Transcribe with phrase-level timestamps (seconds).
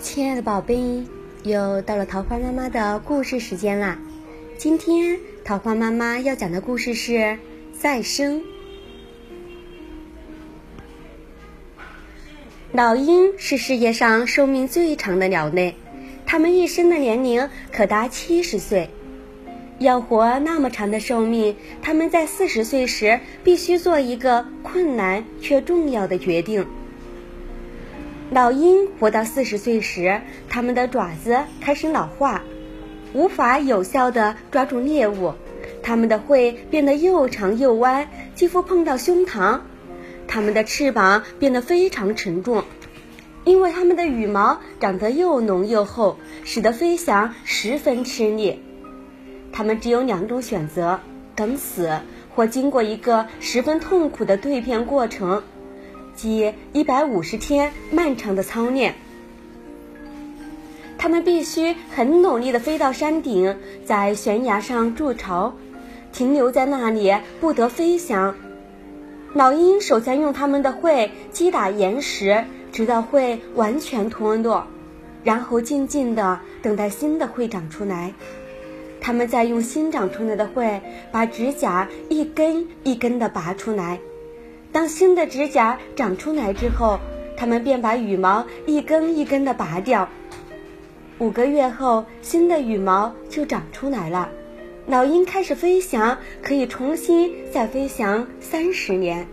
[0.00, 1.04] 亲爱的宝贝，
[1.42, 3.98] 又到了桃花妈妈的故事时间啦！
[4.56, 7.12] 今天桃花妈妈要讲的故事是
[7.78, 8.40] 《再生》。
[12.72, 15.74] 老鹰是世界上寿命最长的鸟类，
[16.24, 18.88] 它们一生的年龄可达七十岁。
[19.78, 26.66] 要活那么长的寿命，他们在四十岁时必须做一个困难却重要的决定。
[28.32, 32.42] 老鹰活到四十岁时，它们的爪子开始老化，
[33.12, 35.32] 无法有效地抓住猎物；
[35.82, 39.58] 它们的喙变得又长又弯，几乎碰到胸膛；
[40.28, 42.62] 它们的翅膀变得非常沉重，
[43.44, 48.62] 因为它们的羽毛长得又浓又厚，使得飞翔十分吃力。
[49.50, 51.00] 它们只有两种选择：
[51.34, 51.98] 等死，
[52.36, 55.42] 或经过一个十分痛苦的蜕变过程。
[56.14, 58.94] 即一百五十天漫长的操练，
[60.98, 65.54] 他们必须很努力地飞到山顶，在悬崖上筑巢，
[66.12, 68.34] 停留在那里不得飞翔。
[69.32, 74.66] 老鹰首先用它们的喙击打岩石，直到喙完全脱落，
[75.24, 78.12] 然后静静地等待新的喙长出来。
[79.00, 83.98] 他们再用新长出来的喙把指甲一根一根地拔出来。
[84.72, 87.00] 当新的指甲长出来之后，
[87.36, 90.08] 它们便把羽毛一根一根地拔掉。
[91.18, 94.30] 五个月后，新的羽毛就长出来了。
[94.86, 99.26] 老鹰开始飞翔，可以重新再飞翔三十年。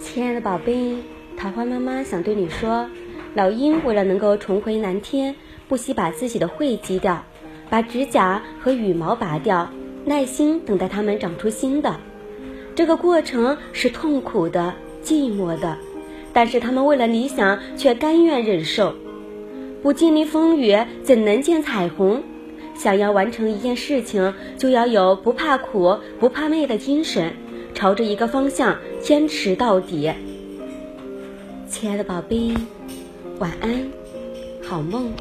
[0.00, 0.98] 亲爱的宝贝，
[1.36, 2.88] 桃花妈妈想对你说，
[3.34, 5.34] 老鹰为了能够重回蓝天，
[5.66, 7.24] 不惜把自己的喙击掉，
[7.70, 9.68] 把指甲和羽毛拔掉，
[10.04, 11.98] 耐心等待它们长出新的。
[12.74, 15.78] 这个过程是痛苦的、寂寞的，
[16.32, 18.94] 但是他们为了理想却甘愿忍受。
[19.82, 22.22] 不经历风雨，怎能见彩虹？
[22.74, 27.34] 想要完成一件事情，就要有不怕苦、不怕累的精神，
[27.74, 30.10] 朝着一个方向坚持到底。
[31.68, 32.54] 亲爱的宝贝，
[33.38, 33.90] 晚安，
[34.62, 35.12] 好梦。